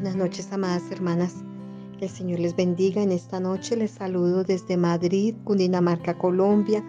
Buenas 0.00 0.16
noches, 0.16 0.50
amadas 0.50 0.90
hermanas. 0.90 1.34
El 2.00 2.08
Señor 2.08 2.40
les 2.40 2.56
bendiga. 2.56 3.02
En 3.02 3.12
esta 3.12 3.38
noche 3.38 3.76
les 3.76 3.90
saludo 3.90 4.44
desde 4.44 4.78
Madrid, 4.78 5.34
Cundinamarca, 5.44 6.16
Colombia, 6.16 6.82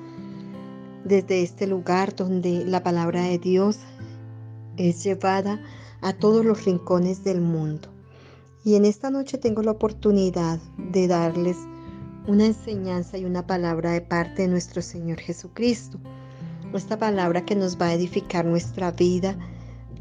desde 1.04 1.42
este 1.42 1.68
lugar 1.68 2.16
donde 2.16 2.64
la 2.64 2.84
palabra 2.84 3.24
de 3.24 3.38
Dios 3.38 3.80
es 4.78 5.04
llevada 5.04 5.62
a 6.00 6.14
todos 6.14 6.46
los 6.46 6.64
rincones 6.64 7.22
del 7.26 7.42
mundo. 7.42 7.90
Y 8.64 8.76
en 8.76 8.86
esta 8.86 9.10
noche 9.10 9.38
tengo 9.38 9.62
la 9.62 9.72
oportunidad 9.72 10.62
de 10.78 11.10
darles 11.10 11.58
una 12.28 12.46
enseñanza 12.46 13.18
y 13.18 13.26
una 13.26 13.46
palabra 13.46 13.92
de 13.92 14.00
parte 14.00 14.44
de 14.44 14.48
nuestro 14.48 14.82
Señor 14.82 15.20
Jesucristo. 15.20 16.00
Esta 16.74 16.98
palabra 16.98 17.44
que 17.44 17.58
nos 17.58 17.78
va 17.78 17.88
a 17.88 17.94
edificar 17.94 18.46
nuestra 18.46 18.92
vida 18.92 19.38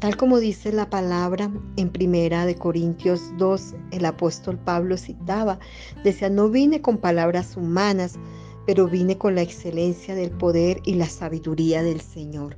Tal 0.01 0.17
como 0.17 0.39
dice 0.39 0.71
la 0.71 0.89
palabra 0.89 1.51
en 1.75 1.91
Primera 1.91 2.47
de 2.47 2.55
Corintios 2.55 3.21
2, 3.37 3.75
el 3.91 4.05
apóstol 4.05 4.57
Pablo 4.57 4.97
citaba, 4.97 5.59
decía, 6.03 6.27
no 6.27 6.49
vine 6.49 6.81
con 6.81 6.97
palabras 6.97 7.55
humanas, 7.55 8.15
pero 8.65 8.87
vine 8.87 9.19
con 9.19 9.35
la 9.35 9.43
excelencia 9.43 10.15
del 10.15 10.31
poder 10.31 10.79
y 10.85 10.95
la 10.95 11.05
sabiduría 11.05 11.83
del 11.83 12.01
Señor. 12.01 12.57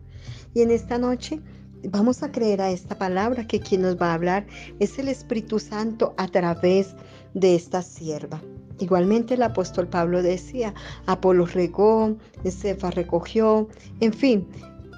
Y 0.54 0.62
en 0.62 0.72
esta 0.72 0.98
noche 0.98 1.42
vamos 1.90 2.24
a 2.24 2.32
creer 2.32 2.62
a 2.62 2.72
esta 2.72 2.98
palabra 2.98 3.46
que 3.46 3.60
quien 3.60 3.82
nos 3.82 4.02
va 4.02 4.12
a 4.12 4.14
hablar 4.14 4.48
es 4.80 4.98
el 4.98 5.10
Espíritu 5.10 5.60
Santo 5.60 6.14
a 6.16 6.30
través 6.30 6.96
de 7.34 7.56
esta 7.56 7.82
sierva. 7.82 8.42
Igualmente 8.80 9.34
el 9.34 9.44
apóstol 9.44 9.90
Pablo 9.90 10.24
decía, 10.24 10.74
Apolo 11.08 11.46
regó, 11.46 12.16
Cefa 12.50 12.90
recogió, 12.90 13.68
en 14.00 14.14
fin, 14.14 14.48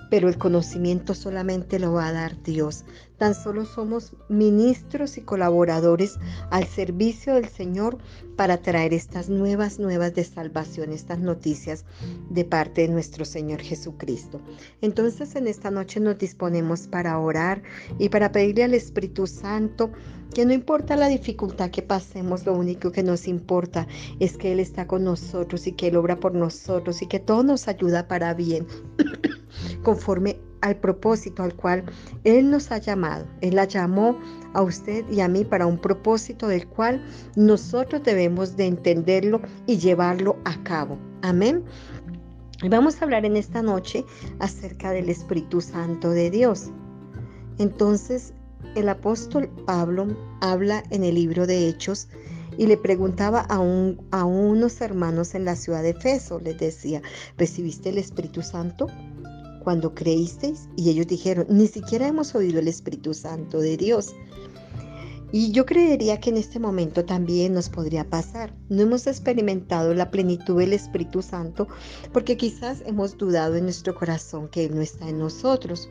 pero 0.10 0.30
el 0.30 0.38
conocimiento 0.38 1.14
solamente 1.14 1.80
lo 1.80 1.94
va 1.94 2.08
a 2.08 2.14
dar 2.14 2.42
Dios. 2.44 2.86
Tan 3.18 3.34
solo 3.34 3.66
somos 3.66 4.14
ministros 4.28 5.18
y 5.18 5.22
colaboradores 5.22 6.18
al 6.52 6.66
servicio 6.66 7.36
del 7.36 7.48
Señor 7.48 7.98
para 8.36 8.58
traer 8.58 8.94
estas 8.94 9.30
nuevas, 9.30 9.80
nuevas 9.80 10.14
de 10.14 10.26
salvación, 10.26 10.92
estas 10.92 11.20
noticias 11.20 11.86
de 12.30 12.44
parte 12.44 12.82
de 12.82 12.90
nuestro 12.90 13.24
Señor 13.24 13.62
Jesucristo. 13.62 14.42
Entonces 14.82 15.36
en 15.36 15.48
esta 15.48 15.72
noche 15.72 16.00
nos 16.02 16.18
disponemos 16.18 16.88
para 16.88 17.18
orar 17.18 17.64
y 18.00 18.10
para 18.10 18.32
pedirle 18.32 18.66
al 18.66 18.74
Espíritu 18.74 19.28
Santo 19.28 19.92
que 20.34 20.46
no 20.46 20.52
importa 20.52 20.98
la 20.98 21.08
dificultad 21.08 21.70
que 21.70 21.82
pasemos, 21.82 22.46
lo 22.46 22.54
único 22.54 22.92
que 22.92 23.04
nos 23.04 23.26
importa 23.26 23.88
es 24.20 24.36
que 24.36 24.52
Él 24.52 24.60
está 24.60 24.86
con 24.86 25.06
nosotros 25.06 25.66
y 25.68 25.72
que 25.72 25.88
Él 25.88 25.96
obra 25.96 26.20
por 26.20 26.34
nosotros 26.34 27.02
y 27.02 27.08
que 27.08 27.22
todo 27.22 27.42
nos 27.44 27.70
ayuda 27.70 28.10
para 28.10 28.34
bien. 28.34 28.68
conforme 29.86 30.38
al 30.62 30.76
propósito 30.78 31.44
al 31.44 31.54
cual 31.56 31.86
Él 32.24 32.50
nos 32.50 32.72
ha 32.72 32.80
llamado. 32.80 33.28
Él 33.42 33.56
la 33.56 33.66
llamó 33.66 34.18
a 34.54 34.64
usted 34.64 35.06
y 35.12 35.22
a 35.22 35.28
mí 35.28 35.46
para 35.46 35.68
un 35.68 35.78
propósito 35.78 36.48
del 36.48 36.68
cual 36.68 37.06
nosotros 37.36 38.04
debemos 38.04 38.58
de 38.58 38.66
entenderlo 38.66 39.42
y 39.68 39.78
llevarlo 39.78 40.38
a 40.44 40.62
cabo. 40.64 40.98
Amén. 41.22 41.64
Vamos 42.68 43.00
a 43.00 43.06
hablar 43.06 43.26
en 43.26 43.38
esta 43.38 43.62
noche 43.62 44.04
acerca 44.40 44.92
del 44.92 45.10
Espíritu 45.10 45.62
Santo 45.62 46.10
de 46.10 46.32
Dios. 46.32 46.72
Entonces, 47.60 48.34
el 48.76 48.90
apóstol 48.90 49.50
Pablo 49.68 50.08
habla 50.42 50.84
en 50.90 51.04
el 51.04 51.16
libro 51.16 51.46
de 51.46 51.68
Hechos 51.68 52.08
y 52.58 52.66
le 52.66 52.78
preguntaba 52.78 53.46
a, 53.50 53.58
a 54.12 54.24
unos 54.26 54.82
hermanos 54.82 55.36
en 55.36 55.46
la 55.46 55.56
ciudad 55.56 55.84
de 55.84 55.90
Efeso, 55.92 56.40
les 56.40 56.58
decía, 56.58 57.02
¿recibiste 57.38 57.90
el 57.90 57.98
Espíritu 57.98 58.42
Santo? 58.42 58.88
Cuando 59.66 59.94
creísteis? 59.94 60.70
Y 60.78 60.90
ellos 60.92 61.08
dijeron, 61.08 61.48
ni 61.50 61.68
siquiera 61.68 62.08
hemos 62.08 62.36
oído 62.36 62.60
el 62.60 62.70
Espíritu 62.70 63.14
Santo 63.14 63.60
de 63.60 63.76
Dios. 63.76 64.16
Y 65.32 65.52
yo 65.52 65.66
creería 65.66 66.20
que 66.20 66.30
en 66.30 66.38
este 66.38 66.60
momento 66.60 67.04
también 67.04 67.54
nos 67.54 67.68
podría 67.68 68.08
pasar. 68.10 68.54
No 68.70 68.84
hemos 68.84 69.08
experimentado 69.08 69.94
la 69.94 70.12
plenitud 70.12 70.60
del 70.60 70.72
Espíritu 70.72 71.22
Santo 71.22 71.68
porque 72.14 72.38
quizás 72.38 72.84
hemos 72.86 73.18
dudado 73.18 73.56
en 73.56 73.64
nuestro 73.64 73.96
corazón 73.96 74.48
que 74.48 74.66
Él 74.66 74.76
no 74.76 74.82
está 74.82 75.10
en 75.10 75.18
nosotros. 75.18 75.90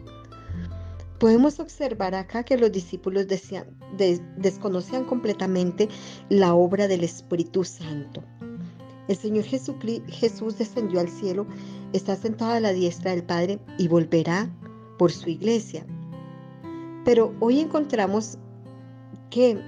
Podemos 1.18 1.58
observar 1.58 2.14
acá 2.14 2.44
que 2.44 2.56
los 2.56 2.70
discípulos 2.70 3.26
desconocían 4.38 5.04
completamente 5.04 5.88
la 6.28 6.54
obra 6.54 6.86
del 6.86 7.02
Espíritu 7.02 7.64
Santo. 7.64 8.22
El 9.08 9.16
Señor 9.16 9.44
Jesús 9.44 10.58
descendió 10.58 11.00
al 11.00 11.08
cielo, 11.08 11.46
está 11.92 12.16
sentado 12.16 12.52
a 12.52 12.60
la 12.60 12.72
diestra 12.72 13.10
del 13.10 13.22
Padre 13.22 13.58
y 13.78 13.88
volverá 13.88 14.50
por 14.98 15.12
su 15.12 15.28
iglesia. 15.28 15.84
Pero 17.04 17.34
hoy 17.40 17.60
encontramos 17.60 18.38
que 19.30 19.60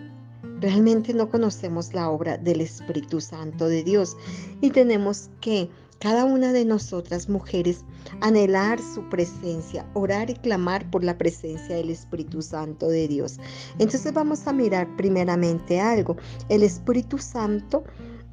realmente 0.61 1.13
no 1.13 1.29
conocemos 1.29 1.93
la 1.93 2.09
obra 2.09 2.39
del 2.39 2.61
Espíritu 2.61 3.21
Santo 3.21 3.69
de 3.69 3.85
Dios 3.85 4.17
y 4.61 4.71
tenemos 4.71 5.29
que 5.41 5.69
cada 5.99 6.25
una 6.25 6.53
de 6.53 6.65
nosotras 6.65 7.29
mujeres 7.29 7.85
anhelar 8.21 8.79
su 8.81 9.09
presencia, 9.09 9.87
orar 9.95 10.31
y 10.31 10.35
clamar 10.35 10.91
por 10.91 11.03
la 11.03 11.17
presencia 11.17 11.77
del 11.77 11.91
Espíritu 11.91 12.43
Santo 12.43 12.89
de 12.89 13.09
Dios. 13.09 13.39
Entonces 13.79 14.13
vamos 14.13 14.47
a 14.47 14.53
mirar 14.53 14.95
primeramente 14.97 15.81
algo. 15.81 16.17
El 16.49 16.63
Espíritu 16.63 17.19
Santo 17.19 17.85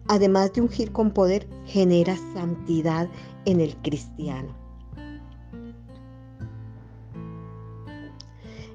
además 0.08 0.54
de 0.54 0.62
ungir 0.62 0.92
con 0.92 1.12
poder, 1.12 1.48
genera 1.66 2.18
santidad 2.34 3.10
en 3.46 3.62
el 3.62 3.76
cristiano. 3.78 4.64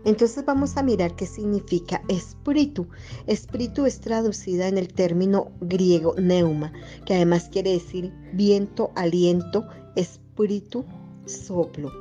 Entonces 0.05 0.45
vamos 0.45 0.77
a 0.77 0.83
mirar 0.83 1.17
qué 1.17 1.27
significa 1.27 2.03
espíritu. 2.09 2.89
Espíritu 3.27 3.85
es 3.85 4.01
traducida 4.01 4.69
en 4.69 4.79
el 4.79 4.89
término 4.89 5.51
griego 5.61 6.15
neuma, 6.19 6.73
que 7.05 7.15
además 7.15 7.51
quiere 7.53 7.73
decir 7.73 8.13
viento, 8.33 8.91
aliento, 8.95 9.67
espíritu, 9.97 10.87
soplo. 11.27 11.93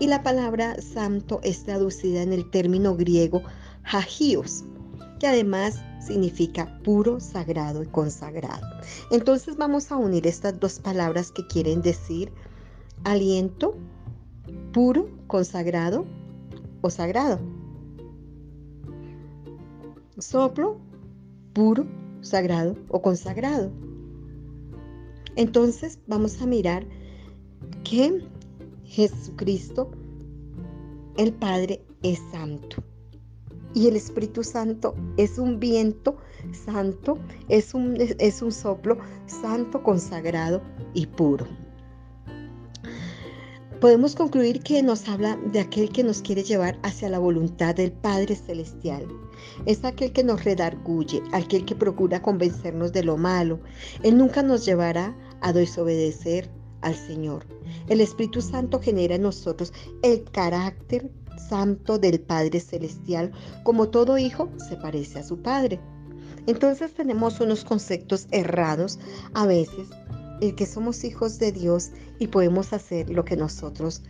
Y 0.00 0.08
la 0.08 0.22
palabra 0.22 0.80
santo 0.82 1.40
es 1.44 1.62
traducida 1.62 2.22
en 2.22 2.32
el 2.32 2.50
término 2.50 2.96
griego 2.96 3.42
hagios, 3.84 4.64
que 5.22 5.28
además 5.28 5.80
significa 6.00 6.80
puro, 6.82 7.20
sagrado 7.20 7.84
y 7.84 7.86
consagrado. 7.86 8.66
Entonces 9.12 9.56
vamos 9.56 9.92
a 9.92 9.96
unir 9.96 10.26
estas 10.26 10.58
dos 10.58 10.80
palabras 10.80 11.30
que 11.30 11.46
quieren 11.46 11.80
decir 11.80 12.32
aliento, 13.04 13.76
puro, 14.72 15.08
consagrado 15.28 16.06
o 16.80 16.90
sagrado. 16.90 17.38
Soplo, 20.18 20.80
puro, 21.52 21.86
sagrado 22.20 22.74
o 22.88 23.00
consagrado. 23.00 23.70
Entonces 25.36 26.00
vamos 26.08 26.42
a 26.42 26.46
mirar 26.46 26.84
que 27.84 28.26
Jesucristo, 28.82 29.92
el 31.16 31.32
Padre, 31.32 31.84
es 32.02 32.18
santo 32.32 32.82
y 33.74 33.88
el 33.88 33.96
Espíritu 33.96 34.44
Santo 34.44 34.94
es 35.16 35.38
un 35.38 35.58
viento 35.58 36.16
santo, 36.52 37.18
es 37.48 37.74
un, 37.74 37.96
es 37.98 38.42
un 38.42 38.52
soplo 38.52 38.98
santo, 39.26 39.82
consagrado 39.82 40.62
y 40.94 41.06
puro. 41.06 41.46
Podemos 43.80 44.14
concluir 44.14 44.60
que 44.60 44.80
nos 44.80 45.08
habla 45.08 45.36
de 45.50 45.58
aquel 45.58 45.90
que 45.90 46.04
nos 46.04 46.22
quiere 46.22 46.44
llevar 46.44 46.78
hacia 46.84 47.08
la 47.08 47.18
voluntad 47.18 47.74
del 47.74 47.90
Padre 47.90 48.36
Celestial. 48.36 49.08
Es 49.66 49.84
aquel 49.84 50.12
que 50.12 50.22
nos 50.22 50.44
redarguye, 50.44 51.20
aquel 51.32 51.64
que 51.64 51.74
procura 51.74 52.22
convencernos 52.22 52.92
de 52.92 53.02
lo 53.02 53.16
malo. 53.16 53.58
Él 54.04 54.16
nunca 54.16 54.44
nos 54.44 54.64
llevará 54.64 55.16
a 55.40 55.52
desobedecer 55.52 56.48
al 56.82 56.94
Señor. 56.94 57.44
El 57.88 58.00
Espíritu 58.00 58.40
Santo 58.40 58.78
genera 58.80 59.16
en 59.16 59.22
nosotros 59.22 59.72
el 60.02 60.22
carácter 60.30 61.10
santo 61.48 61.98
del 61.98 62.20
Padre 62.20 62.60
Celestial, 62.60 63.32
como 63.64 63.88
todo 63.88 64.18
hijo 64.18 64.50
se 64.68 64.76
parece 64.76 65.20
a 65.20 65.24
su 65.24 65.42
Padre. 65.42 65.80
Entonces 66.46 66.92
tenemos 66.92 67.40
unos 67.40 67.64
conceptos 67.64 68.26
errados 68.30 68.98
a 69.34 69.46
veces, 69.46 69.88
el 70.40 70.54
que 70.54 70.66
somos 70.66 71.04
hijos 71.04 71.38
de 71.38 71.52
Dios 71.52 71.90
y 72.18 72.26
podemos 72.26 72.72
hacer 72.72 73.10
lo 73.10 73.24
que 73.24 73.36
nosotros 73.36 74.02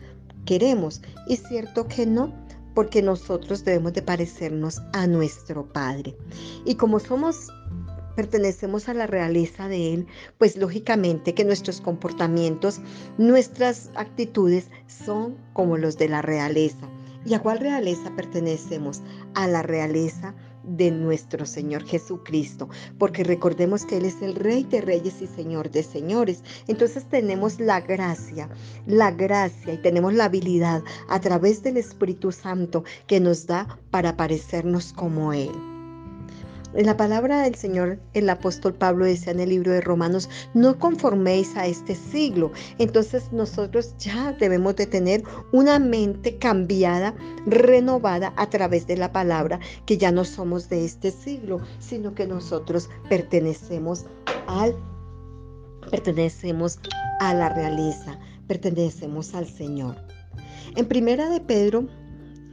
queremos. 0.46 1.02
Y 1.26 1.36
cierto 1.36 1.88
que 1.88 2.06
no, 2.06 2.32
porque 2.74 3.02
nosotros 3.02 3.64
debemos 3.64 3.92
de 3.92 4.02
parecernos 4.02 4.80
a 4.92 5.06
nuestro 5.06 5.70
Padre. 5.72 6.16
Y 6.64 6.76
como 6.76 7.00
somos 7.00 7.48
pertenecemos 8.16 8.88
a 8.88 8.94
la 8.94 9.06
realeza 9.06 9.68
de 9.68 9.94
Él, 9.94 10.06
pues 10.38 10.56
lógicamente 10.56 11.34
que 11.34 11.44
nuestros 11.44 11.80
comportamientos, 11.80 12.80
nuestras 13.18 13.90
actitudes 13.94 14.68
son 14.86 15.36
como 15.52 15.76
los 15.76 15.96
de 15.98 16.08
la 16.08 16.22
realeza. 16.22 16.88
¿Y 17.24 17.34
a 17.34 17.40
cuál 17.40 17.60
realeza 17.60 18.14
pertenecemos? 18.16 19.02
A 19.34 19.46
la 19.46 19.62
realeza 19.62 20.34
de 20.64 20.90
nuestro 20.90 21.46
Señor 21.46 21.84
Jesucristo, 21.84 22.68
porque 22.98 23.24
recordemos 23.24 23.84
que 23.84 23.96
Él 23.96 24.04
es 24.04 24.22
el 24.22 24.34
Rey 24.34 24.64
de 24.64 24.80
Reyes 24.80 25.20
y 25.20 25.26
Señor 25.26 25.70
de 25.70 25.82
Señores. 25.82 26.42
Entonces 26.68 27.04
tenemos 27.08 27.60
la 27.60 27.80
gracia, 27.80 28.48
la 28.86 29.10
gracia 29.10 29.74
y 29.74 29.78
tenemos 29.78 30.14
la 30.14 30.24
habilidad 30.24 30.82
a 31.08 31.20
través 31.20 31.62
del 31.62 31.76
Espíritu 31.76 32.32
Santo 32.32 32.84
que 33.06 33.20
nos 33.20 33.46
da 33.46 33.78
para 33.90 34.16
parecernos 34.16 34.92
como 34.92 35.32
Él. 35.32 35.71
La 36.74 36.96
palabra 36.96 37.42
del 37.42 37.54
Señor, 37.54 37.98
el 38.14 38.30
apóstol 38.30 38.72
Pablo 38.72 39.04
decía 39.04 39.32
en 39.32 39.40
el 39.40 39.50
libro 39.50 39.72
de 39.72 39.82
Romanos, 39.82 40.30
no 40.54 40.78
conforméis 40.78 41.54
a 41.56 41.66
este 41.66 41.94
siglo. 41.94 42.50
Entonces 42.78 43.30
nosotros 43.30 43.94
ya 43.98 44.32
debemos 44.32 44.76
de 44.76 44.86
tener 44.86 45.22
una 45.52 45.78
mente 45.78 46.38
cambiada, 46.38 47.14
renovada 47.44 48.32
a 48.36 48.48
través 48.48 48.86
de 48.86 48.96
la 48.96 49.12
palabra, 49.12 49.60
que 49.84 49.98
ya 49.98 50.10
no 50.12 50.24
somos 50.24 50.70
de 50.70 50.86
este 50.86 51.10
siglo, 51.10 51.60
sino 51.78 52.14
que 52.14 52.26
nosotros 52.26 52.88
pertenecemos 53.08 54.06
al 54.46 54.74
pertenecemos 55.90 56.78
a 57.20 57.34
la 57.34 57.48
realeza, 57.48 58.18
pertenecemos 58.46 59.34
al 59.34 59.46
Señor. 59.46 59.96
En 60.76 60.86
primera 60.86 61.28
de 61.28 61.40
Pedro 61.40 61.86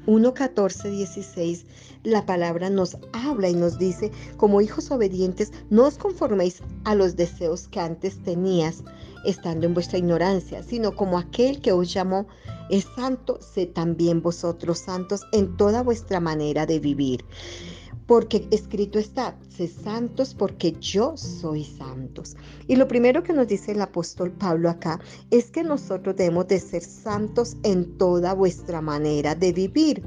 1, 0.10 0.34
14, 0.34 0.90
16, 0.90 1.68
la 2.02 2.26
palabra 2.26 2.72
nos 2.72 2.98
habla 3.14 3.48
y 3.48 3.54
nos 3.54 3.78
dice, 3.78 4.12
como 4.38 4.60
hijos 4.60 4.90
obedientes, 4.90 5.54
no 5.70 5.86
os 5.86 6.00
conforméis 6.00 6.64
a 6.84 6.96
los 6.96 7.16
deseos 7.16 7.68
que 7.68 7.80
antes 7.80 8.18
tenías, 8.24 8.84
estando 9.24 9.68
en 9.68 9.76
vuestra 9.76 10.00
ignorancia, 10.00 10.64
sino 10.64 10.96
como 10.96 11.20
aquel 11.20 11.62
que 11.62 11.74
os 11.74 11.94
llamó 11.94 12.26
es 12.72 12.88
santo, 12.96 13.38
sé 13.40 13.68
también 13.68 14.24
vosotros 14.24 14.80
santos 14.80 15.22
en 15.32 15.56
toda 15.58 15.84
vuestra 15.84 16.20
manera 16.20 16.66
de 16.66 16.80
vivir 16.80 17.24
porque 18.10 18.48
escrito 18.50 18.98
está, 18.98 19.38
sé 19.56 19.68
santos 19.68 20.34
porque 20.34 20.72
yo 20.80 21.16
soy 21.16 21.64
santos. 21.64 22.36
Y 22.66 22.76
lo 22.76 22.88
primero 22.88 23.22
que 23.22 23.34
nos 23.34 23.48
dice 23.48 23.74
el 23.74 23.82
apóstol 23.84 24.32
Pablo 24.32 24.68
acá 24.72 25.00
es 25.30 25.52
que 25.52 25.64
nosotros 25.64 26.16
debemos 26.16 26.48
de 26.48 26.60
ser 26.60 26.82
santos 26.82 27.56
en 27.62 28.00
toda 28.00 28.34
vuestra 28.34 28.82
manera 28.82 29.36
de 29.36 29.54
vivir 29.54 30.02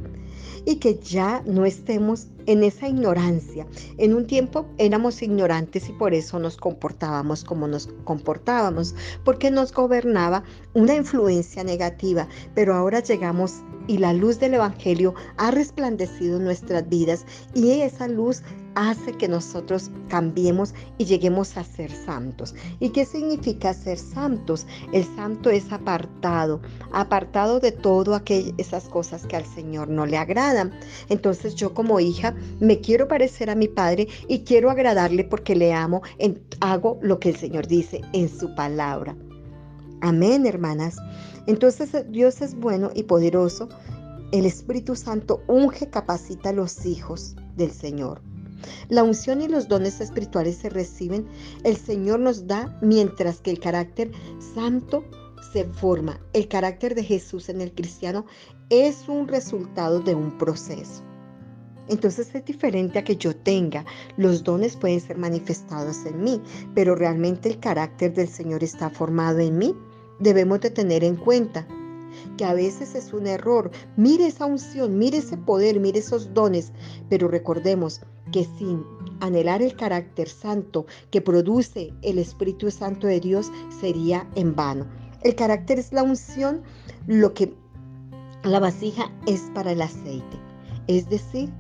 y 0.64 0.76
que 0.76 0.98
ya 0.98 1.42
no 1.46 1.64
estemos 1.64 2.28
en 2.46 2.64
esa 2.64 2.88
ignorancia. 2.88 3.66
En 3.98 4.14
un 4.14 4.26
tiempo 4.26 4.66
éramos 4.78 5.22
ignorantes 5.22 5.88
y 5.88 5.92
por 5.92 6.14
eso 6.14 6.38
nos 6.38 6.56
comportábamos 6.56 7.44
como 7.44 7.68
nos 7.68 7.88
comportábamos, 8.04 8.94
porque 9.24 9.50
nos 9.50 9.72
gobernaba 9.72 10.44
una 10.74 10.94
influencia 10.94 11.64
negativa, 11.64 12.28
pero 12.54 12.74
ahora 12.74 13.00
llegamos 13.00 13.62
y 13.86 13.98
la 13.98 14.12
luz 14.12 14.38
del 14.38 14.54
Evangelio 14.54 15.14
ha 15.36 15.50
resplandecido 15.50 16.38
en 16.38 16.44
nuestras 16.44 16.88
vidas 16.88 17.26
y 17.54 17.80
esa 17.80 18.08
luz 18.08 18.42
hace 18.74 19.12
que 19.12 19.28
nosotros 19.28 19.90
cambiemos 20.08 20.74
y 20.98 21.04
lleguemos 21.04 21.56
a 21.56 21.64
ser 21.64 21.90
santos. 21.90 22.54
¿Y 22.80 22.90
qué 22.90 23.04
significa 23.04 23.74
ser 23.74 23.98
santos? 23.98 24.66
El 24.92 25.04
santo 25.16 25.50
es 25.50 25.72
apartado, 25.72 26.60
apartado 26.92 27.60
de 27.60 27.72
todo 27.72 28.14
aquellas 28.14 28.54
esas 28.58 28.88
cosas 28.88 29.26
que 29.26 29.36
al 29.36 29.44
Señor 29.44 29.88
no 29.88 30.06
le 30.06 30.16
agradan. 30.16 30.72
Entonces 31.08 31.54
yo 31.54 31.74
como 31.74 32.00
hija 32.00 32.34
me 32.60 32.80
quiero 32.80 33.08
parecer 33.08 33.50
a 33.50 33.54
mi 33.54 33.68
Padre 33.68 34.08
y 34.28 34.40
quiero 34.40 34.70
agradarle 34.70 35.24
porque 35.24 35.54
le 35.54 35.72
amo, 35.72 36.02
hago 36.60 36.98
lo 37.02 37.18
que 37.18 37.30
el 37.30 37.36
Señor 37.36 37.66
dice 37.66 38.00
en 38.12 38.28
su 38.28 38.54
palabra. 38.54 39.16
Amén, 40.00 40.46
hermanas. 40.46 40.96
Entonces 41.46 41.90
Dios 42.10 42.40
es 42.42 42.54
bueno 42.54 42.90
y 42.94 43.04
poderoso. 43.04 43.68
El 44.32 44.46
Espíritu 44.46 44.96
Santo 44.96 45.42
unge, 45.46 45.90
capacita 45.90 46.50
a 46.50 46.52
los 46.52 46.86
hijos 46.86 47.36
del 47.56 47.70
Señor. 47.70 48.22
La 48.88 49.02
unción 49.02 49.40
y 49.42 49.48
los 49.48 49.68
dones 49.68 50.00
espirituales 50.00 50.56
se 50.56 50.70
reciben, 50.70 51.26
el 51.64 51.76
Señor 51.76 52.20
nos 52.20 52.46
da 52.46 52.78
mientras 52.82 53.40
que 53.40 53.50
el 53.50 53.60
carácter 53.60 54.10
santo 54.54 55.04
se 55.52 55.64
forma. 55.64 56.20
El 56.32 56.48
carácter 56.48 56.94
de 56.94 57.04
Jesús 57.04 57.48
en 57.48 57.60
el 57.60 57.72
cristiano 57.72 58.26
es 58.70 59.08
un 59.08 59.28
resultado 59.28 60.00
de 60.00 60.14
un 60.14 60.38
proceso. 60.38 61.02
Entonces 61.88 62.34
es 62.34 62.44
diferente 62.44 62.98
a 62.98 63.04
que 63.04 63.16
yo 63.16 63.34
tenga. 63.34 63.84
Los 64.16 64.44
dones 64.44 64.76
pueden 64.76 65.00
ser 65.00 65.18
manifestados 65.18 66.06
en 66.06 66.22
mí, 66.22 66.40
pero 66.74 66.94
realmente 66.94 67.48
el 67.48 67.58
carácter 67.58 68.14
del 68.14 68.28
Señor 68.28 68.62
está 68.62 68.88
formado 68.88 69.40
en 69.40 69.58
mí 69.58 69.74
debemos 70.22 70.60
de 70.60 70.70
tener 70.70 71.04
en 71.04 71.16
cuenta 71.16 71.66
que 72.36 72.44
a 72.44 72.54
veces 72.54 72.94
es 72.94 73.12
un 73.12 73.26
error. 73.26 73.70
Mire 73.96 74.26
esa 74.26 74.46
unción, 74.46 74.98
mire 74.98 75.18
ese 75.18 75.36
poder, 75.36 75.80
mire 75.80 75.98
esos 75.98 76.32
dones, 76.32 76.72
pero 77.08 77.28
recordemos 77.28 78.02
que 78.32 78.44
sin 78.58 78.84
anhelar 79.20 79.62
el 79.62 79.76
carácter 79.76 80.28
santo 80.28 80.86
que 81.10 81.20
produce 81.20 81.92
el 82.02 82.18
Espíritu 82.18 82.70
Santo 82.70 83.06
de 83.06 83.20
Dios 83.20 83.52
sería 83.80 84.28
en 84.34 84.56
vano. 84.56 84.86
El 85.22 85.36
carácter 85.36 85.78
es 85.78 85.92
la 85.92 86.02
unción, 86.02 86.62
lo 87.06 87.32
que 87.34 87.54
la 88.42 88.58
vasija 88.58 89.12
es 89.26 89.42
para 89.54 89.72
el 89.72 89.82
aceite. 89.82 90.36
Es 90.88 91.08
decir, 91.08 91.52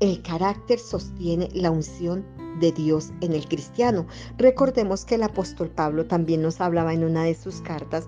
el 0.00 0.20
carácter 0.22 0.78
sostiene 0.78 1.48
la 1.54 1.70
unción 1.70 2.26
de 2.60 2.72
Dios 2.72 3.12
en 3.20 3.32
el 3.32 3.46
cristiano. 3.48 4.06
Recordemos 4.36 5.04
que 5.04 5.14
el 5.14 5.22
apóstol 5.22 5.70
Pablo 5.70 6.06
también 6.06 6.42
nos 6.42 6.60
hablaba 6.60 6.92
en 6.92 7.04
una 7.04 7.24
de 7.24 7.34
sus 7.34 7.62
cartas 7.62 8.06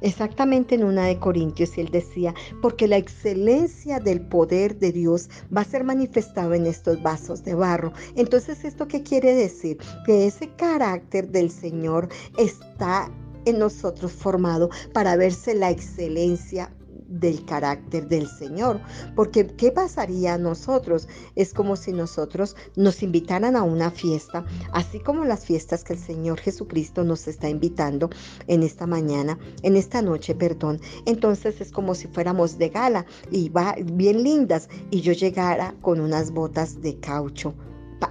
exactamente 0.00 0.74
en 0.74 0.84
una 0.84 1.06
de 1.06 1.18
Corintios 1.18 1.76
él 1.78 1.88
decía, 1.90 2.34
porque 2.62 2.88
la 2.88 2.96
excelencia 2.96 4.00
del 4.00 4.20
poder 4.20 4.78
de 4.78 4.92
Dios 4.92 5.28
va 5.54 5.62
a 5.62 5.64
ser 5.64 5.84
manifestado 5.84 6.54
en 6.54 6.66
estos 6.66 7.02
vasos 7.02 7.44
de 7.44 7.54
barro. 7.54 7.92
Entonces, 8.16 8.64
¿esto 8.64 8.88
qué 8.88 9.02
quiere 9.02 9.34
decir? 9.34 9.78
Que 10.04 10.26
ese 10.26 10.48
carácter 10.56 11.28
del 11.28 11.50
Señor 11.50 12.08
está 12.36 13.10
en 13.44 13.58
nosotros 13.58 14.12
formado 14.12 14.70
para 14.92 15.16
verse 15.16 15.54
la 15.54 15.70
excelencia 15.70 16.70
del 17.08 17.44
carácter 17.44 18.08
del 18.08 18.28
Señor. 18.28 18.80
Porque 19.16 19.46
¿qué 19.46 19.72
pasaría 19.72 20.34
a 20.34 20.38
nosotros? 20.38 21.08
Es 21.34 21.52
como 21.54 21.76
si 21.76 21.92
nosotros 21.92 22.56
nos 22.76 23.02
invitaran 23.02 23.56
a 23.56 23.62
una 23.62 23.90
fiesta, 23.90 24.44
así 24.72 25.00
como 25.00 25.24
las 25.24 25.44
fiestas 25.44 25.84
que 25.84 25.94
el 25.94 25.98
Señor 25.98 26.38
Jesucristo 26.38 27.04
nos 27.04 27.26
está 27.26 27.48
invitando 27.48 28.10
en 28.46 28.62
esta 28.62 28.86
mañana, 28.86 29.38
en 29.62 29.76
esta 29.76 30.02
noche, 30.02 30.34
perdón. 30.34 30.80
Entonces 31.06 31.60
es 31.60 31.72
como 31.72 31.94
si 31.94 32.08
fuéramos 32.08 32.58
de 32.58 32.68
gala 32.68 33.06
y 33.30 33.48
va 33.48 33.74
bien 33.82 34.22
lindas 34.22 34.68
y 34.90 35.00
yo 35.00 35.12
llegara 35.12 35.74
con 35.80 36.00
unas 36.00 36.30
botas 36.30 36.80
de 36.80 36.98
caucho 37.00 37.54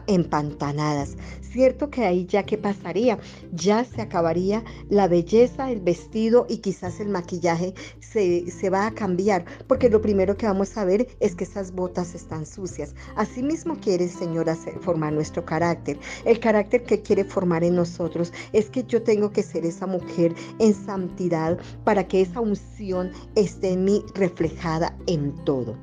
empantanadas. 0.07 1.15
Cierto 1.57 1.89
que 1.89 2.05
ahí 2.05 2.27
ya 2.27 2.43
qué 2.43 2.55
pasaría, 2.55 3.17
ya 3.51 3.83
se 3.83 3.99
acabaría 4.03 4.63
la 4.91 5.07
belleza 5.07 5.65
del 5.65 5.81
vestido 5.81 6.45
y 6.47 6.59
quizás 6.59 6.99
el 6.99 7.09
maquillaje 7.09 7.73
se, 7.99 8.51
se, 8.51 8.69
va 8.69 8.85
a 8.85 8.91
cambiar, 8.91 9.43
porque 9.65 9.89
lo 9.89 9.99
primero 9.99 10.37
que 10.37 10.45
vamos 10.45 10.77
a 10.77 10.85
ver 10.85 11.07
es 11.19 11.33
que 11.33 11.45
esas 11.45 11.71
botas 11.71 12.13
están 12.13 12.45
sucias. 12.45 12.93
Asimismo 13.15 13.75
quiere 13.79 14.03
el 14.03 14.11
Señor 14.11 14.45
formar 14.81 15.13
nuestro 15.13 15.45
carácter. 15.45 15.97
El 16.25 16.39
carácter 16.39 16.83
que 16.83 17.01
quiere 17.01 17.23
formar 17.23 17.63
en 17.63 17.75
nosotros 17.75 18.31
es 18.53 18.69
que 18.69 18.83
yo 18.83 19.01
tengo 19.01 19.31
que 19.31 19.41
ser 19.41 19.65
esa 19.65 19.87
mujer 19.87 20.35
en 20.59 20.75
santidad 20.75 21.57
para 21.83 22.07
que 22.07 22.21
esa 22.21 22.39
unción 22.39 23.11
esté 23.33 23.71
en 23.71 23.83
mí 23.83 24.03
reflejada 24.13 24.95
en 25.07 25.33
todo. 25.43 25.75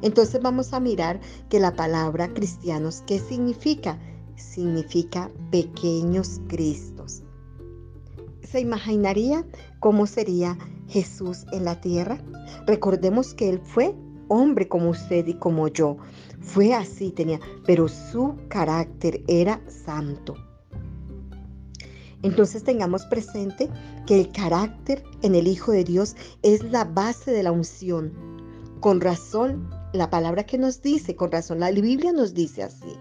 Entonces 0.00 0.40
vamos 0.40 0.72
a 0.72 0.80
mirar 0.80 1.20
que 1.50 1.60
la 1.60 1.74
palabra 1.74 2.32
cristianos, 2.32 3.02
¿qué 3.06 3.18
significa? 3.18 3.98
Significa 4.38 5.30
pequeños 5.50 6.40
Cristos. 6.48 7.22
¿Se 8.42 8.60
imaginaría 8.60 9.44
cómo 9.80 10.06
sería 10.06 10.56
Jesús 10.88 11.44
en 11.52 11.64
la 11.64 11.80
tierra? 11.80 12.18
Recordemos 12.66 13.34
que 13.34 13.50
Él 13.50 13.60
fue 13.62 13.94
hombre 14.28 14.68
como 14.68 14.90
usted 14.90 15.26
y 15.26 15.34
como 15.34 15.68
yo. 15.68 15.98
Fue 16.40 16.72
así, 16.72 17.10
tenía, 17.10 17.40
pero 17.66 17.88
su 17.88 18.36
carácter 18.48 19.22
era 19.26 19.60
santo. 19.68 20.34
Entonces 22.22 22.64
tengamos 22.64 23.04
presente 23.06 23.68
que 24.06 24.20
el 24.20 24.32
carácter 24.32 25.04
en 25.22 25.34
el 25.34 25.46
Hijo 25.46 25.72
de 25.72 25.84
Dios 25.84 26.16
es 26.42 26.62
la 26.64 26.84
base 26.84 27.30
de 27.32 27.42
la 27.42 27.52
unción. 27.52 28.12
Con 28.80 29.00
razón 29.00 29.68
la 29.92 30.10
palabra 30.10 30.44
que 30.44 30.58
nos 30.58 30.82
dice, 30.82 31.16
con 31.16 31.30
razón, 31.30 31.60
la 31.60 31.70
Biblia 31.70 32.12
nos 32.12 32.34
dice 32.34 32.62
así. 32.62 32.96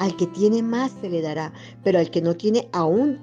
Al 0.00 0.16
que 0.16 0.26
tiene 0.26 0.62
más 0.62 0.92
se 1.00 1.08
le 1.08 1.22
dará, 1.22 1.52
pero 1.84 1.98
al 1.98 2.10
que 2.10 2.22
no 2.22 2.34
tiene 2.34 2.68
aún 2.72 3.20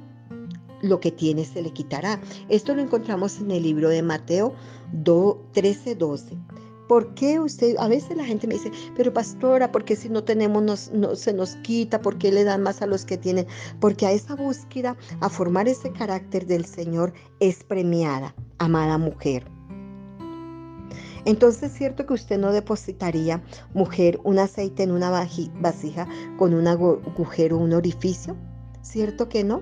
lo 0.82 1.00
que 1.00 1.12
tiene 1.12 1.44
se 1.44 1.62
le 1.62 1.72
quitará. 1.72 2.22
Esto 2.50 2.76
lo 2.76 2.82
encontramos 2.82 3.40
en 3.40 3.50
el 3.50 3.64
libro 3.64 3.90
de 3.90 4.04
Mateo 4.04 4.54
13, 5.54 5.96
12. 5.96 6.38
¿Por 6.88 7.16
qué 7.16 7.40
usted, 7.40 7.76
a 7.80 7.88
veces 7.88 8.16
la 8.16 8.24
gente 8.24 8.48
me 8.48 8.54
dice, 8.54 8.72
pero 8.96 9.12
pastora, 9.12 9.72
¿por 9.72 9.84
qué 9.84 9.96
si 9.96 10.08
no 10.08 10.24
tenemos 10.24 10.92
no, 10.94 11.16
se 11.16 11.34
nos 11.34 11.56
quita? 11.58 12.00
¿Por 12.00 12.18
qué 12.18 12.32
le 12.32 12.44
dan 12.46 12.62
más 12.62 12.82
a 12.82 12.88
los 12.88 13.06
que 13.06 13.18
tienen? 13.18 13.48
Porque 13.82 14.06
a 14.06 14.12
esa 14.12 14.36
búsqueda, 14.36 14.96
a 15.20 15.30
formar 15.30 15.68
ese 15.68 15.92
carácter 15.92 16.46
del 16.46 16.66
Señor, 16.66 17.12
es 17.40 17.64
premiada, 17.64 18.36
amada 18.60 18.98
mujer. 18.98 19.57
Entonces 21.28 21.64
es 21.64 21.78
cierto 21.78 22.06
que 22.06 22.14
usted 22.14 22.40
no 22.40 22.54
depositaría, 22.54 23.44
mujer, 23.74 24.18
un 24.24 24.40
aceite 24.40 24.84
en 24.84 24.92
una 24.92 25.10
vasija 25.10 26.08
con 26.38 26.54
un 26.54 26.68
agujero, 26.68 27.58
un 27.58 27.74
orificio. 27.74 28.38
¿Cierto 28.82 29.28
que 29.28 29.44
no? 29.44 29.62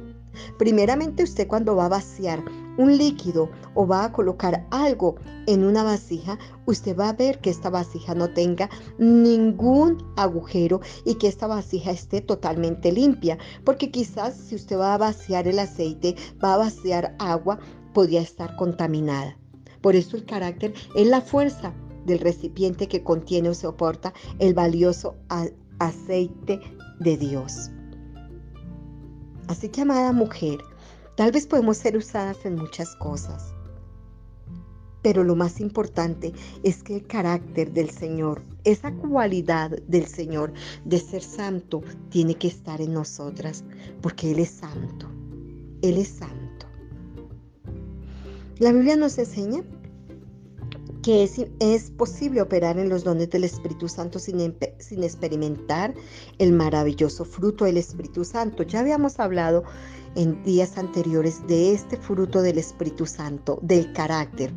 Primeramente 0.60 1.24
usted 1.24 1.48
cuando 1.48 1.76
va 1.76 1.86
a 1.86 1.90
vaciar 1.90 2.44
un 2.78 2.96
líquido 2.96 3.50
o 3.74 3.88
va 3.88 4.04
a 4.04 4.12
colocar 4.12 4.68
algo 4.70 5.16
en 5.48 5.64
una 5.64 5.82
vasija, 5.82 6.38
usted 6.68 6.96
va 6.96 7.10
a 7.10 7.14
ver 7.14 7.40
que 7.40 7.50
esta 7.50 7.72
vasija 7.72 8.14
no 8.14 8.30
tenga 8.30 8.70
ningún 9.00 10.06
agujero 10.18 10.82
y 11.04 11.16
que 11.16 11.28
esta 11.28 11.48
vasija 11.48 11.90
esté 11.90 12.22
totalmente 12.22 12.92
limpia, 12.92 13.40
porque 13.64 13.90
quizás 13.90 14.36
si 14.36 14.54
usted 14.54 14.78
va 14.78 14.94
a 14.94 15.00
vaciar 15.00 15.48
el 15.48 15.58
aceite, 15.58 16.16
va 16.44 16.54
a 16.54 16.58
vaciar 16.58 17.16
agua, 17.18 17.58
podría 17.92 18.22
estar 18.22 18.56
contaminada. 18.56 19.36
Por 19.86 19.96
eso 19.96 20.18
el 20.18 20.26
carácter 20.26 20.74
es 20.96 21.06
la 21.06 21.22
fuerza 21.22 21.72
del 22.08 22.18
recipiente 22.18 22.88
que 22.88 23.04
contiene 23.04 23.50
o 23.50 23.54
soporta 23.54 24.16
el 24.40 24.56
valioso 24.56 25.16
aceite 25.78 26.60
de 27.00 27.18
Dios. 27.18 27.70
Así 29.48 29.70
que, 29.70 29.82
amada 29.82 30.12
mujer, 30.12 30.58
tal 31.16 31.32
vez 31.32 31.46
podemos 31.46 31.78
ser 31.78 31.98
usadas 31.98 32.48
en 32.48 32.56
muchas 32.56 32.96
cosas, 32.96 33.54
pero 35.04 35.24
lo 35.24 35.36
más 35.36 35.60
importante 35.60 36.34
es 36.64 36.82
que 36.82 36.96
el 36.96 37.06
carácter 37.06 37.72
del 37.72 37.92
Señor, 37.92 38.42
esa 38.64 38.92
cualidad 38.92 39.70
del 39.88 40.08
Señor 40.08 40.52
de 40.84 40.98
ser 40.98 41.22
santo, 41.22 41.84
tiene 42.10 42.34
que 42.34 42.48
estar 42.48 42.82
en 42.82 42.92
nosotras, 42.92 43.64
porque 44.02 44.32
Él 44.32 44.40
es 44.40 44.50
santo. 44.50 45.08
Él 45.84 46.00
es 46.00 46.08
santo. 46.08 46.66
La 48.58 48.72
Biblia 48.72 48.96
nos 48.96 49.18
enseña 49.20 49.64
que 51.06 51.24
es, 51.60 51.92
posible 51.92 52.42
operar 52.42 52.80
en 52.80 52.90
los 52.90 53.04
dones 53.04 53.30
del 53.30 53.44
Espíritu 53.44 53.88
Santo 53.88 54.18
sin, 54.18 54.58
sin 54.80 55.04
experimentar 55.04 55.94
el 56.40 56.52
maravilloso 56.52 57.26
fruto 57.26 57.66
del 57.66 57.78
Espíritu 57.78 58.26
Santo. 58.26 58.64
Ya 58.64 58.80
habíamos 58.80 59.20
hablado 59.20 59.64
en 60.16 60.42
días 60.42 60.80
anteriores 60.80 61.46
de 61.46 61.74
este 61.74 61.98
fruto 61.98 62.42
del 62.42 62.58
Espíritu 62.58 63.06
Santo, 63.06 63.60
del 63.62 63.94
carácter. 63.94 64.52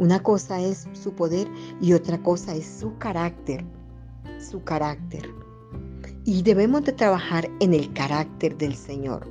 Una 0.00 0.20
cosa 0.20 0.60
es 0.60 0.88
su 0.92 1.12
poder 1.12 1.46
y 1.80 1.92
otra 1.92 2.20
cosa 2.20 2.52
es 2.52 2.66
su 2.66 2.98
carácter, 2.98 3.64
su 4.40 4.64
carácter. 4.64 5.30
Y 6.24 6.42
debemos 6.42 6.82
de 6.82 6.94
trabajar 6.94 7.48
en 7.60 7.74
el 7.74 7.92
carácter 7.92 8.58
del 8.58 8.74
Señor. 8.74 9.24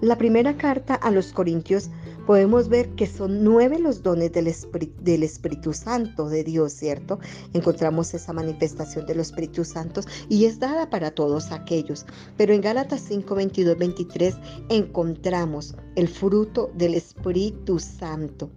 La 0.00 0.16
primera 0.16 0.56
carta 0.56 0.94
a 0.94 1.10
los 1.10 1.32
Corintios 1.32 1.90
podemos 2.26 2.68
ver 2.68 2.90
que 2.90 3.06
son 3.06 3.44
nueve 3.44 3.78
los 3.78 4.02
dones 4.02 4.32
del, 4.32 4.46
Espíritu 4.46 5.72
Santo 5.72 6.28
de 6.28 6.44
Dios, 6.44 6.72
¿cierto? 6.72 7.18
Encontramos 7.52 8.14
esa 8.14 8.32
manifestación 8.32 9.06
de 9.06 9.14
los 9.14 9.28
Espíritus 9.28 9.68
Santos 9.68 10.06
y 10.28 10.46
es 10.46 10.58
dada 10.58 10.90
para 10.90 11.10
todos 11.10 11.52
aquellos. 11.52 12.06
Pero 12.36 12.54
en 12.54 12.60
Gálatas 12.60 13.02
5, 13.08 13.34
22, 13.34 13.78
23 13.78 14.34
encontramos 14.68 15.74
el 15.96 16.08
fruto 16.08 16.70
del 16.74 16.94
Espíritu 16.94 17.78
Santo. 17.78 18.50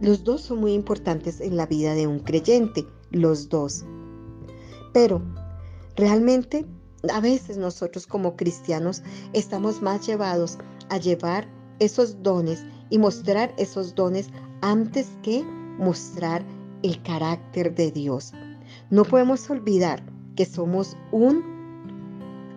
Los 0.00 0.24
dos 0.24 0.42
son 0.42 0.58
muy 0.58 0.72
importantes 0.72 1.40
en 1.40 1.56
la 1.56 1.66
vida 1.66 1.94
de 1.94 2.06
un 2.06 2.18
creyente, 2.18 2.86
los 3.10 3.48
dos. 3.48 3.84
Pero 4.92 5.22
realmente 5.96 6.66
a 7.12 7.20
veces 7.20 7.56
nosotros 7.56 8.06
como 8.06 8.36
cristianos 8.36 9.02
estamos 9.32 9.82
más 9.82 10.06
llevados 10.06 10.58
a 10.90 10.98
llevar 10.98 11.48
esos 11.78 12.22
dones 12.22 12.64
y 12.90 12.98
mostrar 12.98 13.54
esos 13.58 13.94
dones 13.94 14.28
antes 14.60 15.08
que 15.22 15.42
mostrar 15.78 16.44
el 16.82 17.02
carácter 17.02 17.74
de 17.74 17.90
Dios. 17.90 18.32
No 18.90 19.04
podemos 19.04 19.48
olvidar 19.50 20.02
que 20.36 20.44
somos 20.44 20.96
un, 21.12 21.42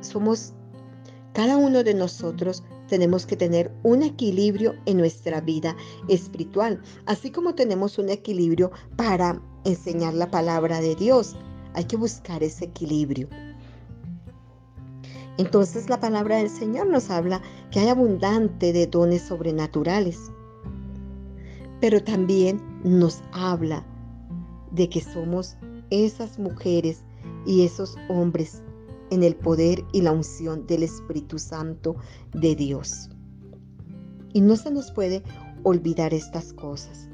somos, 0.02 0.54
cada 1.34 1.58
uno 1.58 1.84
de 1.84 1.94
nosotros 1.94 2.64
tenemos 2.88 3.26
que 3.26 3.36
tener 3.36 3.72
un 3.84 4.04
equilibrio 4.04 4.76
en 4.86 4.98
nuestra 4.98 5.42
vida 5.42 5.76
espiritual, 6.08 6.82
así 7.06 7.32
como 7.32 7.56
tenemos 7.56 7.98
un 7.98 8.10
equilibrio 8.10 8.72
para 8.96 9.42
enseñar 9.66 10.14
la 10.14 10.32
palabra 10.32 10.82
de 10.82 10.96
Dios. 10.96 11.36
Hay 11.74 11.86
que 11.86 11.98
buscar 11.98 12.44
ese 12.44 12.66
equilibrio. 12.66 13.28
Entonces 15.38 15.90
la 15.90 16.00
palabra 16.00 16.38
del 16.38 16.50
Señor 16.50 16.88
nos 16.88 17.10
habla 17.10 17.42
que 17.72 17.80
hay 17.80 17.90
abundante 17.90 18.74
de 18.74 18.88
dones 18.88 19.22
sobrenaturales, 19.22 20.20
pero 21.80 22.04
también 22.04 22.62
nos 22.84 23.22
habla 23.32 23.86
de 24.72 24.90
que 24.90 25.02
somos 25.02 25.56
esas 25.90 26.40
mujeres 26.40 27.04
y 27.46 27.64
esos 27.64 27.96
hombres 28.10 28.64
en 29.10 29.24
el 29.24 29.36
poder 29.36 29.86
y 29.94 30.02
la 30.02 30.12
unción 30.12 30.66
del 30.68 30.84
Espíritu 30.84 31.40
Santo 31.40 31.96
de 32.34 32.56
Dios. 32.56 33.10
Y 34.34 34.42
no 34.42 34.56
se 34.56 34.72
nos 34.72 34.92
puede 34.92 35.24
olvidar 35.64 36.14
estas 36.14 36.54
cosas. 36.54 37.10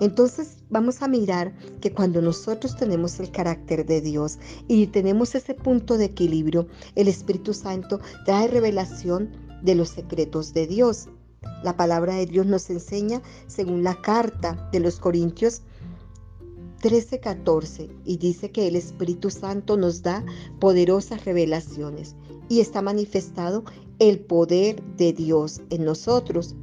Entonces 0.00 0.56
vamos 0.70 1.02
a 1.02 1.08
mirar 1.08 1.54
que 1.80 1.92
cuando 1.92 2.22
nosotros 2.22 2.74
tenemos 2.76 3.20
el 3.20 3.30
carácter 3.30 3.84
de 3.84 4.00
Dios 4.00 4.38
y 4.66 4.86
tenemos 4.86 5.34
ese 5.34 5.54
punto 5.54 5.98
de 5.98 6.06
equilibrio, 6.06 6.66
el 6.94 7.06
Espíritu 7.06 7.52
Santo 7.52 8.00
trae 8.24 8.48
revelación 8.48 9.30
de 9.62 9.74
los 9.74 9.90
secretos 9.90 10.54
de 10.54 10.66
Dios. 10.66 11.08
La 11.62 11.76
palabra 11.76 12.14
de 12.14 12.26
Dios 12.26 12.46
nos 12.46 12.70
enseña, 12.70 13.22
según 13.46 13.82
la 13.82 14.00
carta 14.00 14.68
de 14.72 14.80
los 14.80 14.98
Corintios 14.98 15.62
13:14, 16.80 17.90
y 18.04 18.16
dice 18.16 18.50
que 18.50 18.66
el 18.66 18.76
Espíritu 18.76 19.28
Santo 19.28 19.76
nos 19.76 20.02
da 20.02 20.24
poderosas 20.58 21.26
revelaciones 21.26 22.16
y 22.48 22.60
está 22.60 22.80
manifestado 22.80 23.64
el 23.98 24.18
poder 24.18 24.82
de 24.96 25.12
Dios 25.12 25.60
en 25.68 25.84
nosotros 25.84 26.54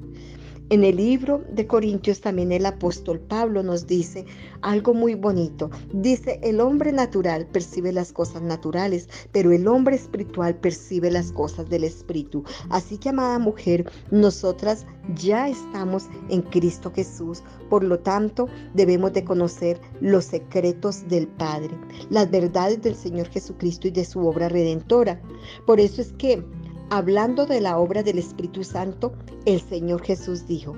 en 0.69 0.83
el 0.83 0.97
libro 0.97 1.43
de 1.50 1.65
Corintios 1.65 2.21
también 2.21 2.51
el 2.51 2.65
apóstol 2.65 3.19
Pablo 3.19 3.63
nos 3.63 3.88
dice 3.88 4.25
algo 4.62 4.93
muy 4.93 5.15
bonito. 5.15 5.69
Dice, 5.93 6.39
el 6.43 6.59
hombre 6.59 6.91
natural 6.91 7.47
percibe 7.47 7.91
las 7.93 8.12
cosas 8.12 8.41
naturales, 8.41 9.07
pero 9.31 9.51
el 9.51 9.67
hombre 9.67 9.95
espiritual 9.95 10.55
percibe 10.55 11.12
las 11.12 11.31
cosas 11.31 11.69
del 11.69 11.83
espíritu. 11.83 12.43
Así 12.69 12.97
que, 12.97 13.09
amada 13.09 13.39
mujer, 13.39 13.89
nosotras 14.12 14.86
ya 15.15 15.47
estamos 15.47 16.07
en 16.29 16.41
Cristo 16.41 16.91
Jesús. 16.93 17.43
Por 17.69 17.83
lo 17.83 18.00
tanto, 18.00 18.47
debemos 18.74 19.13
de 19.13 19.24
conocer 19.24 19.79
los 20.01 20.25
secretos 20.25 21.07
del 21.07 21.27
Padre, 21.27 21.77
las 22.09 22.29
verdades 22.29 22.81
del 22.81 22.95
Señor 22.95 23.29
Jesucristo 23.29 23.88
y 23.88 23.91
de 23.91 24.05
su 24.05 24.25
obra 24.27 24.50
redentora. 24.50 25.21
Por 25.65 25.79
eso 25.79 26.01
es 26.01 26.12
que 26.13 26.43
Hablando 26.89 27.46
de 27.46 27.60
la 27.60 27.77
obra 27.77 28.01
del 28.01 28.17
Espíritu 28.17 28.63
Santo, 28.63 29.12
el 29.46 29.60
Señor 29.60 30.03
Jesús 30.03 30.48
dijo, 30.48 30.74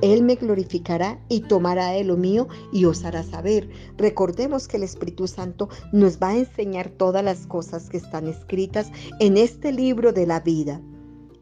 Él 0.00 0.22
me 0.22 0.36
glorificará 0.36 1.18
y 1.28 1.40
tomará 1.40 1.88
de 1.88 2.04
lo 2.04 2.16
mío 2.16 2.46
y 2.72 2.84
os 2.84 3.04
hará 3.04 3.24
saber. 3.24 3.68
Recordemos 3.96 4.68
que 4.68 4.76
el 4.76 4.84
Espíritu 4.84 5.26
Santo 5.26 5.70
nos 5.92 6.20
va 6.20 6.28
a 6.28 6.38
enseñar 6.38 6.90
todas 6.90 7.24
las 7.24 7.48
cosas 7.48 7.90
que 7.90 7.96
están 7.96 8.28
escritas 8.28 8.92
en 9.18 9.38
este 9.38 9.72
libro 9.72 10.12
de 10.12 10.24
la 10.24 10.38
vida, 10.38 10.80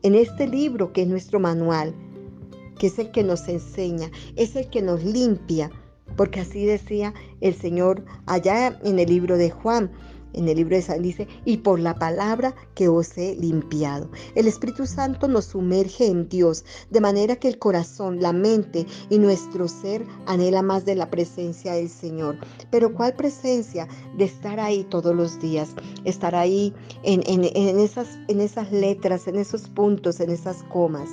en 0.03 0.15
este 0.15 0.49
libro 0.49 0.95
que 0.95 1.03
es 1.03 1.09
nuestro 1.09 1.39
manual, 1.39 1.95
que 2.79 2.87
es 2.87 2.99
el 2.99 3.11
que 3.11 3.25
nos 3.25 3.47
enseña, 3.47 4.11
es 4.37 4.57
el 4.57 4.71
que 4.71 4.81
nos 4.81 5.05
limpia, 5.05 5.71
porque 6.17 6.41
así 6.41 6.65
decía 6.65 7.13
el 7.43 7.55
Señor 7.55 8.07
allá 8.25 8.79
en 8.85 8.99
el 8.99 9.11
libro 9.11 9.37
de 9.37 9.51
Juan 9.51 9.93
en 10.33 10.49
el 10.49 10.57
libro 10.57 10.77
de 10.77 10.83
San 10.83 11.03
dice, 11.03 11.27
y 11.45 11.59
por 11.59 11.81
la 11.81 11.95
palabra 11.95 12.55
que 12.75 12.89
os 12.89 13.17
he 13.17 13.35
limpiado. 13.37 14.11
El 14.35 14.47
Espíritu 14.47 14.87
Santo 14.87 15.29
nos 15.29 15.47
sumerge 15.47 16.07
en 16.07 16.29
Dios, 16.29 16.65
de 16.91 17.01
manera 17.01 17.37
que 17.37 17.49
el 17.49 17.59
corazón, 17.59 18.21
la 18.21 18.33
mente 18.33 18.87
y 19.11 19.19
nuestro 19.19 19.69
ser 19.69 20.05
anhela 20.27 20.63
más 20.63 20.85
de 20.85 20.95
la 20.95 21.11
presencia 21.11 21.73
del 21.73 21.89
Señor. 21.89 22.37
Pero 22.71 22.93
¿cuál 22.93 23.15
presencia? 23.15 23.89
De 24.17 24.25
estar 24.25 24.61
ahí 24.61 24.85
todos 24.85 25.15
los 25.15 25.41
días, 25.41 25.71
estar 26.05 26.35
ahí 26.35 26.75
en, 27.03 27.23
en, 27.27 27.79
esas, 27.79 28.19
en 28.29 28.41
esas 28.41 28.71
letras, 28.73 29.27
en 29.27 29.37
esos 29.37 29.69
puntos, 29.69 30.21
en 30.21 30.31
esas 30.31 30.63
comas. 30.65 31.11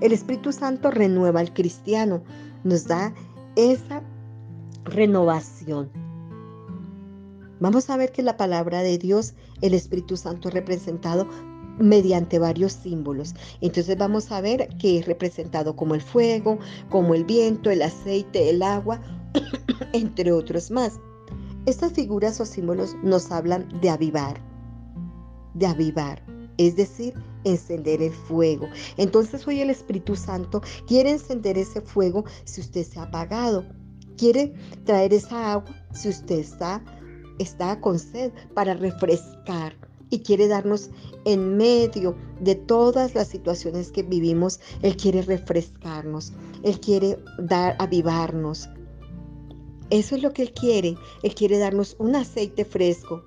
El 0.00 0.12
Espíritu 0.12 0.52
Santo 0.52 0.90
renueva 0.90 1.40
al 1.40 1.52
cristiano, 1.52 2.22
nos 2.64 2.86
da 2.86 3.14
esa 3.56 4.02
renovación. 4.84 6.03
Vamos 7.60 7.88
a 7.90 7.96
ver 7.96 8.12
que 8.12 8.22
la 8.22 8.36
palabra 8.36 8.82
de 8.82 8.98
Dios, 8.98 9.34
el 9.60 9.74
Espíritu 9.74 10.16
Santo 10.16 10.48
es 10.48 10.54
representado 10.54 11.28
mediante 11.78 12.38
varios 12.38 12.72
símbolos. 12.72 13.34
Entonces 13.60 13.96
vamos 13.96 14.30
a 14.32 14.40
ver 14.40 14.68
que 14.78 14.98
es 14.98 15.06
representado 15.06 15.76
como 15.76 15.94
el 15.94 16.00
fuego, 16.00 16.58
como 16.90 17.14
el 17.14 17.24
viento, 17.24 17.70
el 17.70 17.82
aceite, 17.82 18.50
el 18.50 18.62
agua, 18.62 19.00
entre 19.92 20.32
otros 20.32 20.70
más. 20.70 21.00
Estas 21.66 21.92
figuras 21.92 22.40
o 22.40 22.44
símbolos 22.44 22.94
nos 23.02 23.30
hablan 23.30 23.68
de 23.80 23.88
avivar, 23.88 24.40
de 25.54 25.66
avivar, 25.66 26.22
es 26.58 26.76
decir, 26.76 27.14
encender 27.44 28.02
el 28.02 28.12
fuego. 28.12 28.68
Entonces 28.96 29.46
hoy 29.46 29.60
el 29.60 29.70
Espíritu 29.70 30.16
Santo 30.16 30.60
quiere 30.86 31.10
encender 31.10 31.56
ese 31.56 31.80
fuego 31.80 32.24
si 32.44 32.60
usted 32.60 32.84
se 32.84 32.98
ha 32.98 33.04
apagado. 33.04 33.64
Quiere 34.16 34.54
traer 34.84 35.12
esa 35.12 35.52
agua 35.52 35.74
si 35.92 36.08
usted 36.08 36.38
está 36.38 36.84
está 37.38 37.80
con 37.80 37.98
sed 37.98 38.32
para 38.54 38.74
refrescar 38.74 39.76
y 40.10 40.20
quiere 40.20 40.46
darnos 40.46 40.90
en 41.24 41.56
medio 41.56 42.16
de 42.40 42.54
todas 42.54 43.14
las 43.14 43.28
situaciones 43.28 43.90
que 43.90 44.02
vivimos, 44.02 44.60
Él 44.82 44.96
quiere 44.96 45.22
refrescarnos, 45.22 46.32
Él 46.62 46.78
quiere 46.78 47.18
dar, 47.38 47.76
avivarnos. 47.78 48.68
Eso 49.90 50.16
es 50.16 50.22
lo 50.22 50.32
que 50.32 50.42
Él 50.42 50.52
quiere, 50.52 50.96
Él 51.22 51.34
quiere 51.34 51.58
darnos 51.58 51.96
un 51.98 52.14
aceite 52.14 52.64
fresco. 52.64 53.24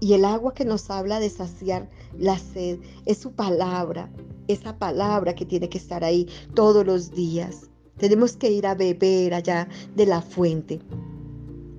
Y 0.00 0.14
el 0.14 0.24
agua 0.24 0.54
que 0.54 0.64
nos 0.64 0.90
habla 0.90 1.20
de 1.20 1.30
saciar 1.30 1.90
la 2.18 2.38
sed 2.38 2.78
es 3.06 3.18
su 3.18 3.32
palabra, 3.32 4.10
esa 4.48 4.78
palabra 4.78 5.34
que 5.34 5.46
tiene 5.46 5.68
que 5.68 5.78
estar 5.78 6.04
ahí 6.04 6.28
todos 6.54 6.84
los 6.86 7.10
días. 7.10 7.70
Tenemos 7.96 8.36
que 8.36 8.50
ir 8.50 8.66
a 8.66 8.74
beber 8.74 9.34
allá 9.34 9.68
de 9.94 10.06
la 10.06 10.20
fuente. 10.20 10.80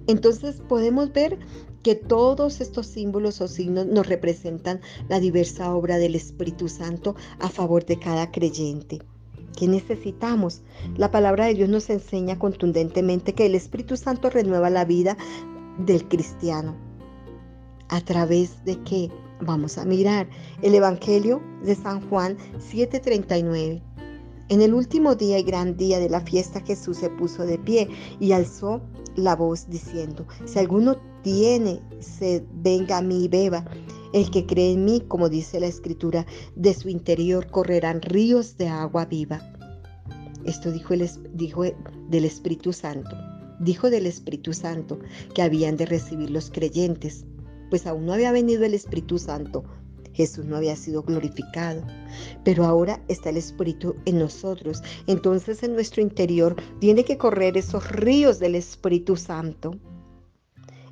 Entonces 0.07 0.61
podemos 0.67 1.11
ver 1.13 1.39
que 1.83 1.95
todos 1.95 2.61
estos 2.61 2.87
símbolos 2.87 3.41
o 3.41 3.47
signos 3.47 3.85
nos 3.85 4.07
representan 4.07 4.81
la 5.07 5.19
diversa 5.19 5.73
obra 5.73 5.97
del 5.97 6.15
Espíritu 6.15 6.67
Santo 6.67 7.15
a 7.39 7.49
favor 7.49 7.85
de 7.85 7.99
cada 7.99 8.31
creyente. 8.31 8.99
¿Qué 9.55 9.67
necesitamos? 9.67 10.63
La 10.97 11.11
palabra 11.11 11.45
de 11.45 11.53
Dios 11.53 11.69
nos 11.69 11.89
enseña 11.89 12.37
contundentemente 12.39 13.33
que 13.33 13.45
el 13.45 13.55
Espíritu 13.55 13.97
Santo 13.97 14.29
renueva 14.29 14.69
la 14.69 14.83
vida 14.83 15.15
del 15.77 16.07
cristiano. 16.07 16.75
¿A 17.89 18.01
través 18.01 18.65
de 18.65 18.81
qué? 18.83 19.11
Vamos 19.41 19.77
a 19.77 19.85
mirar 19.85 20.27
el 20.61 20.75
Evangelio 20.75 21.41
de 21.63 21.75
San 21.75 22.01
Juan 22.09 22.37
7:39. 22.57 23.94
En 24.47 24.61
el 24.61 24.75
último 24.75 25.15
día 25.15 25.39
y 25.39 25.43
gran 25.43 25.75
día 25.75 25.99
de 25.99 26.09
la 26.09 26.21
fiesta 26.21 26.61
Jesús 26.61 26.97
se 26.97 27.09
puso 27.09 27.47
de 27.47 27.57
pie 27.57 27.89
y 28.19 28.31
alzó 28.31 28.81
la 29.15 29.35
voz 29.35 29.67
diciendo, 29.69 30.27
si 30.45 30.59
alguno 30.59 30.97
tiene 31.23 31.79
sed, 31.99 32.43
venga 32.53 32.99
a 32.99 33.01
mí 33.01 33.23
y 33.23 33.27
beba. 33.27 33.65
El 34.13 34.29
que 34.29 34.45
cree 34.45 34.73
en 34.73 34.85
mí, 34.85 35.01
como 35.07 35.29
dice 35.29 35.59
la 35.59 35.65
escritura, 35.65 36.27
de 36.55 36.75
su 36.75 36.89
interior 36.89 37.49
correrán 37.49 38.03
ríos 38.03 38.55
de 38.57 38.67
agua 38.67 39.05
viva. 39.05 39.41
Esto 40.45 40.71
dijo, 40.71 40.93
el, 40.93 41.09
dijo 41.33 41.63
del 42.09 42.25
Espíritu 42.25 42.71
Santo. 42.71 43.15
Dijo 43.59 43.89
del 43.89 44.05
Espíritu 44.05 44.53
Santo 44.53 44.99
que 45.33 45.41
habían 45.41 45.75
de 45.75 45.87
recibir 45.87 46.29
los 46.29 46.51
creyentes, 46.51 47.25
pues 47.71 47.87
aún 47.87 48.05
no 48.05 48.13
había 48.13 48.31
venido 48.31 48.63
el 48.63 48.75
Espíritu 48.75 49.17
Santo. 49.17 49.63
Jesús 50.15 50.45
no 50.45 50.55
había 50.55 50.75
sido 50.75 51.03
glorificado, 51.03 51.85
pero 52.43 52.63
ahora 52.65 53.03
está 53.09 53.29
el 53.29 53.37
Espíritu 53.37 53.95
en 54.05 54.19
nosotros. 54.19 54.81
Entonces 55.07 55.61
en 55.61 55.73
nuestro 55.73 56.01
interior 56.01 56.55
tiene 56.79 57.03
que 57.03 57.17
correr 57.17 57.57
esos 57.57 57.91
ríos 57.91 58.39
del 58.39 58.55
Espíritu 58.55 59.17
Santo. 59.17 59.77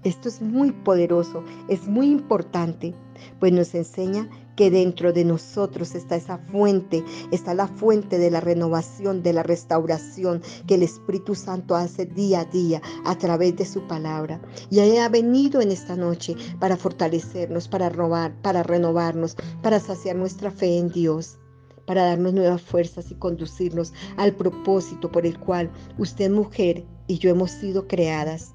Esto 0.03 0.27
es 0.27 0.41
muy 0.41 0.72
poderoso, 0.72 1.43
es 1.67 1.88
muy 1.88 2.07
importante, 2.07 2.93
pues 3.39 3.53
nos 3.53 3.74
enseña 3.74 4.29
que 4.55 4.69
dentro 4.69 5.13
de 5.13 5.25
nosotros 5.25 5.95
está 5.95 6.15
esa 6.15 6.38
fuente, 6.38 7.03
está 7.31 7.53
la 7.53 7.67
fuente 7.67 8.19
de 8.19 8.29
la 8.29 8.39
renovación, 8.39 9.24
de 9.24 9.33
la 9.33 9.43
restauración 9.43 10.41
que 10.67 10.75
el 10.75 10.83
Espíritu 10.83 11.36
Santo 11.36 11.75
hace 11.75 12.05
día 12.05 12.41
a 12.41 12.45
día 12.45 12.81
a 13.05 13.17
través 13.17 13.55
de 13.55 13.65
su 13.65 13.88
palabra. 13.88 14.41
Y 14.69 14.79
Él 14.79 14.98
ha 15.00 15.10
venido 15.10 15.62
en 15.62 15.72
esta 15.72 15.95
noche 15.95 16.36
para 16.60 16.77
fortalecernos, 16.77 17.67
para 17.67 17.89
robar, 17.89 18.36
para 18.41 18.62
renovarnos, 18.62 19.36
para 19.62 19.79
saciar 19.79 20.15
nuestra 20.15 20.51
fe 20.51 20.77
en 20.77 20.89
Dios 20.89 21.38
para 21.86 22.05
darnos 22.05 22.33
nuevas 22.33 22.62
fuerzas 22.62 23.12
y 23.12 23.15
conducirnos 23.15 23.91
al 24.15 24.33
propósito 24.33 25.12
por 25.12 25.25
el 25.25 25.38
cual 25.38 25.69
usted 25.98 26.31
mujer 26.31 26.86
y 27.07 27.17
yo 27.17 27.29
hemos 27.29 27.51
sido 27.51 27.88
creadas. 27.89 28.53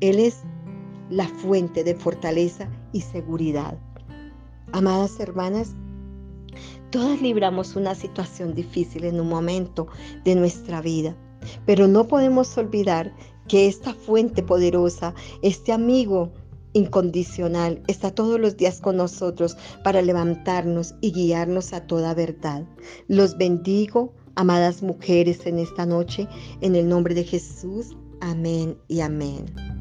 Él 0.00 0.18
es 0.18 0.42
la 1.12 1.28
fuente 1.28 1.84
de 1.84 1.94
fortaleza 1.94 2.68
y 2.92 3.02
seguridad. 3.02 3.78
Amadas 4.72 5.20
hermanas, 5.20 5.74
todas 6.90 7.20
libramos 7.20 7.76
una 7.76 7.94
situación 7.94 8.54
difícil 8.54 9.04
en 9.04 9.20
un 9.20 9.28
momento 9.28 9.88
de 10.24 10.34
nuestra 10.34 10.80
vida, 10.80 11.14
pero 11.66 11.86
no 11.86 12.08
podemos 12.08 12.56
olvidar 12.56 13.14
que 13.46 13.66
esta 13.66 13.92
fuente 13.92 14.42
poderosa, 14.42 15.14
este 15.42 15.72
amigo 15.72 16.32
incondicional, 16.72 17.82
está 17.88 18.14
todos 18.14 18.40
los 18.40 18.56
días 18.56 18.80
con 18.80 18.96
nosotros 18.96 19.58
para 19.84 20.00
levantarnos 20.00 20.94
y 21.02 21.12
guiarnos 21.12 21.74
a 21.74 21.86
toda 21.86 22.14
verdad. 22.14 22.66
Los 23.08 23.36
bendigo, 23.36 24.14
amadas 24.34 24.82
mujeres, 24.82 25.44
en 25.44 25.58
esta 25.58 25.84
noche, 25.84 26.26
en 26.62 26.74
el 26.74 26.88
nombre 26.88 27.14
de 27.14 27.24
Jesús. 27.24 27.94
Amén 28.22 28.78
y 28.88 29.00
amén. 29.00 29.71